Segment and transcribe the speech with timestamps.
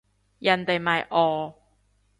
[0.39, 1.53] 人哋咪哦